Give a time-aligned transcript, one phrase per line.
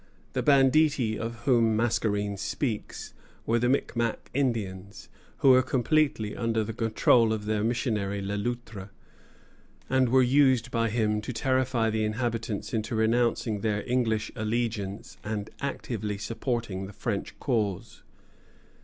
[0.33, 3.13] The banditti of whom Mascarene speaks
[3.45, 8.89] were the Micmac Indians, who were completely under the control of their missionary, Le Loutre,
[9.91, 15.51] and were used by him to terrify the inhabitants into renouncing their English allegiance and
[15.59, 18.01] actively supporting the French cause.